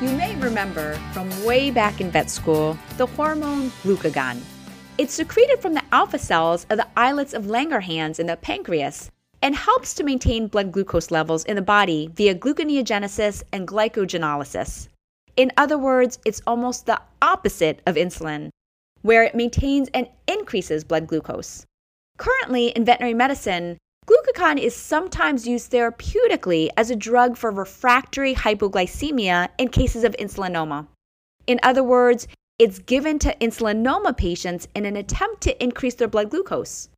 You 0.00 0.10
may 0.10 0.36
remember 0.36 0.94
from 1.12 1.28
way 1.44 1.72
back 1.72 2.00
in 2.00 2.12
vet 2.12 2.30
school 2.30 2.78
the 2.98 3.06
hormone 3.06 3.70
glucagon. 3.82 4.40
It's 4.96 5.12
secreted 5.12 5.60
from 5.60 5.74
the 5.74 5.82
alpha 5.90 6.20
cells 6.20 6.66
of 6.70 6.78
the 6.78 6.86
islets 6.96 7.34
of 7.34 7.46
Langerhans 7.46 8.20
in 8.20 8.26
the 8.26 8.36
pancreas 8.36 9.10
and 9.42 9.56
helps 9.56 9.94
to 9.94 10.04
maintain 10.04 10.46
blood 10.46 10.70
glucose 10.70 11.10
levels 11.10 11.44
in 11.46 11.56
the 11.56 11.62
body 11.62 12.10
via 12.14 12.36
gluconeogenesis 12.36 13.42
and 13.52 13.66
glycogenolysis. 13.66 14.86
In 15.36 15.50
other 15.56 15.76
words, 15.76 16.20
it's 16.24 16.42
almost 16.46 16.86
the 16.86 17.00
opposite 17.20 17.80
of 17.84 17.96
insulin, 17.96 18.50
where 19.02 19.24
it 19.24 19.34
maintains 19.34 19.88
and 19.94 20.06
increases 20.28 20.84
blood 20.84 21.08
glucose. 21.08 21.66
Currently, 22.18 22.68
in 22.68 22.84
veterinary 22.84 23.14
medicine, 23.14 23.78
Glucagon 24.08 24.58
is 24.58 24.74
sometimes 24.74 25.46
used 25.46 25.70
therapeutically 25.70 26.70
as 26.78 26.88
a 26.90 26.96
drug 26.96 27.36
for 27.36 27.50
refractory 27.50 28.34
hypoglycemia 28.34 29.50
in 29.58 29.68
cases 29.68 30.02
of 30.02 30.16
insulinoma. 30.18 30.86
In 31.46 31.60
other 31.62 31.84
words, 31.84 32.26
it's 32.58 32.78
given 32.78 33.18
to 33.18 33.36
insulinoma 33.38 34.16
patients 34.16 34.66
in 34.74 34.86
an 34.86 34.96
attempt 34.96 35.42
to 35.42 35.62
increase 35.62 35.94
their 35.96 36.08
blood 36.08 36.30
glucose. 36.30 36.88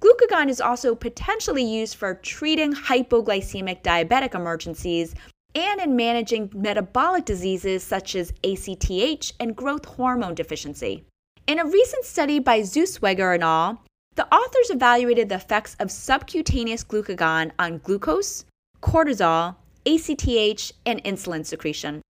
Glucagon 0.00 0.48
is 0.48 0.60
also 0.60 0.96
potentially 0.96 1.62
used 1.62 1.94
for 1.94 2.14
treating 2.14 2.72
hypoglycemic 2.72 3.84
diabetic 3.84 4.34
emergencies 4.34 5.14
and 5.54 5.80
in 5.80 5.94
managing 5.94 6.50
metabolic 6.52 7.24
diseases 7.24 7.84
such 7.84 8.16
as 8.16 8.32
ACTH 8.42 9.32
and 9.38 9.54
growth 9.54 9.84
hormone 9.84 10.34
deficiency. 10.34 11.04
In 11.46 11.60
a 11.60 11.64
recent 11.64 12.04
study 12.04 12.40
by 12.40 12.62
Zeugswetter 12.62 13.32
et 13.32 13.42
al., 13.42 13.80
the 14.14 14.26
authors 14.34 14.70
evaluated 14.70 15.28
the 15.28 15.36
effects 15.36 15.76
of 15.80 15.90
subcutaneous 15.90 16.84
glucagon 16.84 17.50
on 17.58 17.78
glucose, 17.78 18.44
cortisol, 18.82 19.56
ACTH, 19.86 20.72
and 20.84 21.02
insulin 21.04 21.46
secretion. 21.46 22.02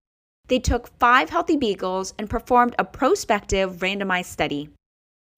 They 0.48 0.60
took 0.60 0.88
five 1.00 1.30
healthy 1.30 1.58
beagles 1.58 2.14
and 2.18 2.30
performed 2.30 2.76
a 2.78 2.84
prospective 2.84 3.78
randomized 3.78 4.26
study. 4.26 4.70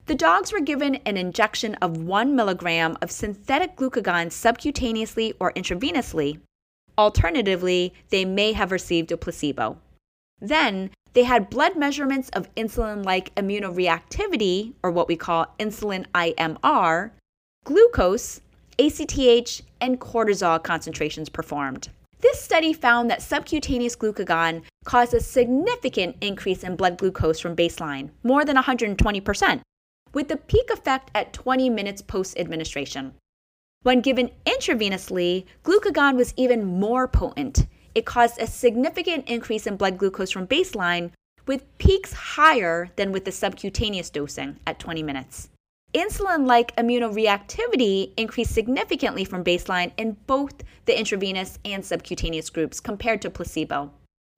The 0.06 0.16
dogs 0.16 0.52
were 0.52 0.60
given 0.60 0.96
an 1.06 1.18
injection 1.18 1.76
of 1.76 1.98
1 1.98 2.36
milligram 2.36 2.98
of 3.02 3.12
synthetic 3.12 3.76
glucagon 3.76 4.28
subcutaneously 4.28 5.34
or 5.40 5.54
intravenously. 5.54 6.40
Alternatively, 6.98 7.94
they 8.10 8.26
may 8.26 8.54
have 8.54 8.72
received 8.72 9.12
a 9.12 9.18
placebo. 9.18 9.78
Then, 10.40 10.92
they 11.14 11.24
had 11.24 11.50
blood 11.50 11.78
measurements 11.78 12.30
of 12.30 12.54
insulin 12.56 13.06
like 13.06 13.34
immunoreactivity, 13.36 14.74
or 14.82 14.92
what 14.92 15.08
we 15.08 15.16
call 15.16 15.54
insulin 15.60 16.06
IMR, 16.14 17.12
glucose, 17.66 18.42
ACTH, 18.80 19.62
and 19.80 20.00
cortisol 20.00 20.62
concentrations 20.64 21.30
performed. 21.30 21.90
This 22.22 22.42
study 22.42 22.74
found 22.74 23.10
that 23.12 23.22
subcutaneous 23.22 23.96
glucagon 23.96 24.64
caused 24.86 25.14
a 25.14 25.20
significant 25.20 26.16
increase 26.22 26.64
in 26.64 26.76
blood 26.76 26.98
glucose 26.98 27.40
from 27.40 27.56
baseline, 27.56 28.10
more 28.24 28.46
than 28.46 28.56
120%, 28.56 29.62
with 30.14 30.30
the 30.30 30.38
peak 30.38 30.70
effect 30.72 31.12
at 31.14 31.34
20 31.34 31.70
minutes 31.70 32.02
post 32.02 32.40
administration. 32.40 33.14
When 33.84 34.00
given 34.00 34.32
intravenously, 34.46 35.46
glucagon 35.64 36.16
was 36.16 36.34
even 36.38 36.64
more 36.64 37.08
potent, 37.08 37.68
it 37.96 38.06
caused 38.06 38.42
a 38.42 38.48
significant 38.48 39.30
increase 39.30 39.68
in 39.68 39.78
blood 39.78 39.98
glucose 39.98 40.32
from 40.32 40.48
baseline, 40.48 41.12
with 41.46 41.78
peaks 41.78 42.14
higher 42.14 42.90
than 42.96 43.12
with 43.12 43.26
the 43.26 43.32
subcutaneous 43.32 44.10
dosing 44.10 44.58
at 44.66 44.80
20 44.80 45.04
minutes. 45.04 45.50
Insulin 45.94 46.48
like 46.48 46.76
immunoreactivity 46.76 48.14
increased 48.18 48.54
significantly 48.54 49.24
from 49.24 49.44
baseline 49.44 49.92
in 49.98 50.18
both 50.26 50.54
the 50.86 50.98
intravenous 50.98 51.60
and 51.66 51.86
subcutaneous 51.86 52.50
groups 52.50 52.80
compared 52.80 53.22
to 53.22 53.30
placebo. 53.30 53.92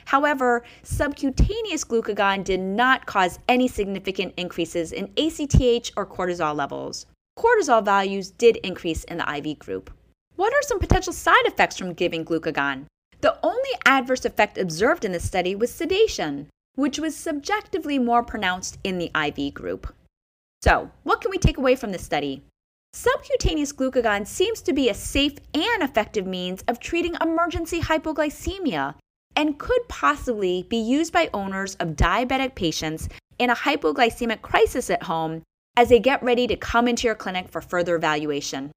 However, 0.06 0.64
subcutaneous 0.84 1.86
glucagon 1.86 2.44
did 2.44 2.60
not 2.60 3.06
cause 3.06 3.40
any 3.48 3.68
significant 3.68 4.34
increases 4.38 4.92
in 4.92 5.06
ACTH 5.18 5.92
or 5.96 6.06
cortisol 6.06 6.56
levels. 6.56 7.06
Cortisol 7.38 7.84
values 7.84 8.32
did 8.32 8.58
increase 8.58 9.04
in 9.06 9.18
the 9.18 9.38
IV 9.38 9.60
group. 9.60 9.92
What 10.36 10.54
are 10.54 10.62
some 10.62 10.80
potential 10.80 11.14
side 11.14 11.46
effects 11.46 11.78
from 11.78 11.94
giving 11.94 12.26
glucagon? 12.26 12.86
The 13.26 13.40
only 13.42 13.72
adverse 13.88 14.24
effect 14.24 14.56
observed 14.60 15.04
in 15.04 15.12
this 15.12 15.26
study 15.26 15.56
was 15.56 15.74
sedation, 15.74 16.48
which 16.76 17.00
was 17.00 17.18
subjectively 17.18 17.98
more 17.98 18.22
pronounced 18.22 18.78
in 18.84 19.00
the 19.00 19.10
IV 19.16 19.56
group. 19.56 19.92
So, 20.62 20.92
what 21.02 21.22
can 21.22 21.32
we 21.32 21.40
take 21.40 21.58
away 21.58 21.76
from 21.76 21.92
this 21.92 22.06
study? 22.06 22.44
Subcutaneous 22.94 23.74
glucagon 23.74 24.28
seems 24.28 24.62
to 24.62 24.74
be 24.74 24.90
a 24.90 24.94
safe 24.94 25.40
and 25.56 25.82
effective 25.82 26.28
means 26.28 26.64
of 26.68 26.80
treating 26.80 27.18
emergency 27.20 27.82
hypoglycemia 27.82 28.94
and 29.36 29.58
could 29.58 29.90
possibly 29.90 30.62
be 30.70 30.78
used 30.78 31.12
by 31.12 31.32
owners 31.34 31.74
of 31.78 31.96
diabetic 31.96 32.54
patients 32.54 33.10
in 33.40 33.50
a 33.50 33.56
hypoglycemic 33.56 34.44
crisis 34.44 34.92
at 34.92 35.02
home 35.02 35.42
as 35.76 35.90
they 35.90 35.98
get 35.98 36.22
ready 36.22 36.46
to 36.46 36.56
come 36.56 36.88
into 36.88 37.08
your 37.08 37.16
clinic 37.16 37.50
for 37.50 37.60
further 37.60 37.96
evaluation. 37.96 38.72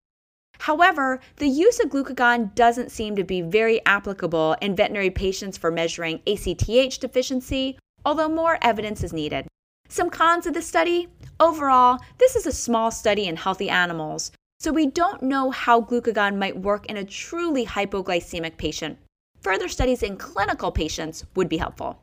However, 0.69 1.21
the 1.37 1.49
use 1.49 1.81
of 1.81 1.89
glucagon 1.89 2.55
doesn't 2.55 2.93
seem 2.93 3.17
to 3.17 3.25
be 3.25 3.41
very 3.41 3.85
applicable 3.87 4.55
in 4.61 4.77
veterinary 4.77 5.09
patients 5.09 5.57
for 5.57 5.71
measuring 5.71 6.21
ACTH 6.27 7.01
deficiency, 7.01 7.79
although 8.05 8.29
more 8.29 8.59
evidence 8.61 9.03
is 9.03 9.15
needed. 9.15 9.47
Some 9.89 10.11
cons 10.11 10.47
of 10.47 10.53
the 10.53 10.61
study 10.61 11.09
overall, 11.41 11.99
this 12.19 12.37
is 12.37 12.47
a 12.47 12.53
small 12.53 12.91
study 12.91 13.27
in 13.27 13.37
healthy 13.37 13.71
animals, 13.71 14.31
so 14.61 14.71
we 14.71 14.85
don't 14.85 15.23
know 15.23 15.51
how 15.51 15.81
glucagon 15.81 16.37
might 16.37 16.61
work 16.61 16.85
in 16.87 16.99
a 16.99 17.05
truly 17.05 17.65
hypoglycemic 17.65 18.59
patient. 18.59 18.99
Further 19.41 19.69
studies 19.69 20.03
in 20.03 20.19
clinical 20.19 20.71
patients 20.71 21.25
would 21.35 21.49
be 21.49 21.57
helpful. 21.57 22.03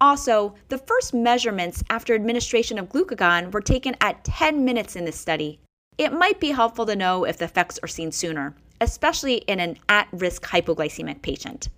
Also, 0.00 0.54
the 0.68 0.78
first 0.78 1.14
measurements 1.14 1.84
after 1.88 2.14
administration 2.14 2.78
of 2.78 2.88
glucagon 2.88 3.52
were 3.52 3.60
taken 3.60 3.94
at 4.00 4.24
10 4.24 4.64
minutes 4.64 4.96
in 4.96 5.04
this 5.04 5.20
study, 5.20 5.60
it 5.98 6.12
might 6.12 6.40
be 6.40 6.50
helpful 6.50 6.86
to 6.86 6.96
know 6.96 7.24
if 7.24 7.38
the 7.38 7.44
effects 7.44 7.78
are 7.82 7.88
seen 7.88 8.10
sooner, 8.10 8.54
especially 8.80 9.36
in 9.36 9.60
an 9.60 9.78
at 9.88 10.08
risk 10.12 10.42
hypoglycemic 10.42 11.22
patient. 11.22 11.68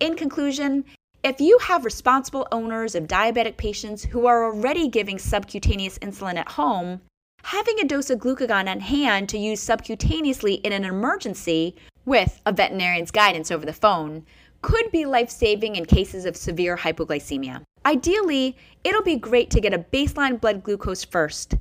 In 0.00 0.14
conclusion, 0.14 0.84
if 1.24 1.40
you 1.40 1.58
have 1.58 1.84
responsible 1.84 2.46
owners 2.52 2.94
of 2.94 3.08
diabetic 3.08 3.56
patients 3.56 4.04
who 4.04 4.26
are 4.26 4.44
already 4.44 4.88
giving 4.88 5.18
subcutaneous 5.18 5.98
insulin 5.98 6.36
at 6.36 6.52
home, 6.52 7.00
having 7.42 7.80
a 7.80 7.84
dose 7.84 8.08
of 8.10 8.20
glucagon 8.20 8.68
on 8.68 8.80
hand 8.80 9.28
to 9.28 9.38
use 9.38 9.64
subcutaneously 9.64 10.60
in 10.62 10.72
an 10.72 10.84
emergency 10.84 11.74
with 12.04 12.40
a 12.46 12.52
veterinarian's 12.52 13.10
guidance 13.10 13.50
over 13.50 13.66
the 13.66 13.72
phone 13.72 14.24
could 14.62 14.90
be 14.90 15.04
life 15.04 15.30
saving 15.30 15.76
in 15.76 15.84
cases 15.84 16.24
of 16.24 16.36
severe 16.36 16.76
hypoglycemia. 16.76 17.62
Ideally, 17.84 18.56
it'll 18.84 19.02
be 19.02 19.16
great 19.16 19.50
to 19.50 19.60
get 19.60 19.74
a 19.74 19.78
baseline 19.78 20.40
blood 20.40 20.62
glucose 20.62 21.04
first 21.04 21.54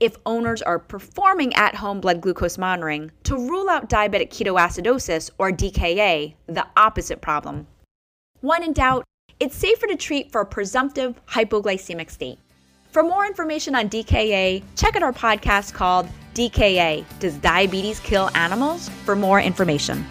if 0.00 0.16
owners 0.26 0.62
are 0.62 0.78
performing 0.78 1.54
at 1.54 1.74
home 1.74 2.00
blood 2.00 2.20
glucose 2.20 2.58
monitoring 2.58 3.10
to 3.24 3.36
rule 3.36 3.68
out 3.68 3.88
diabetic 3.88 4.30
ketoacidosis 4.30 5.30
or 5.38 5.50
DKA, 5.50 6.34
the 6.46 6.66
opposite 6.76 7.20
problem. 7.20 7.66
When 8.40 8.62
in 8.62 8.72
doubt, 8.72 9.04
it's 9.40 9.56
safer 9.56 9.86
to 9.86 9.96
treat 9.96 10.32
for 10.32 10.40
a 10.40 10.46
presumptive 10.46 11.20
hypoglycemic 11.26 12.10
state. 12.10 12.38
For 12.90 13.02
more 13.02 13.26
information 13.26 13.74
on 13.74 13.88
DKA, 13.88 14.62
check 14.76 14.96
out 14.96 15.02
our 15.02 15.12
podcast 15.12 15.74
called 15.74 16.08
DKA 16.34 17.04
Does 17.18 17.36
Diabetes 17.38 18.00
Kill 18.00 18.30
Animals? 18.34 18.88
for 19.04 19.14
more 19.16 19.40
information. 19.40 20.04